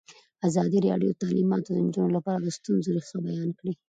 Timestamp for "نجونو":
1.85-2.13